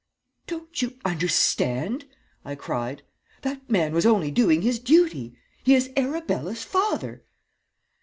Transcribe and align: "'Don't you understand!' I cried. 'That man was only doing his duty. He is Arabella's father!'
"'Don't 0.47 0.81
you 0.81 0.97
understand!' 1.05 2.05
I 2.43 2.55
cried. 2.55 3.03
'That 3.43 3.69
man 3.69 3.93
was 3.93 4.03
only 4.03 4.31
doing 4.31 4.63
his 4.63 4.79
duty. 4.79 5.37
He 5.63 5.75
is 5.75 5.91
Arabella's 5.95 6.63
father!' 6.63 7.23